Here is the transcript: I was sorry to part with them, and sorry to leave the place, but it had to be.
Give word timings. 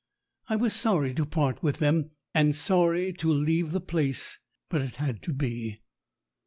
I 0.49 0.55
was 0.55 0.73
sorry 0.73 1.13
to 1.13 1.27
part 1.27 1.61
with 1.61 1.77
them, 1.77 2.09
and 2.33 2.55
sorry 2.55 3.13
to 3.13 3.31
leave 3.31 3.71
the 3.71 3.79
place, 3.79 4.39
but 4.67 4.81
it 4.81 4.95
had 4.95 5.21
to 5.21 5.31
be. 5.31 5.79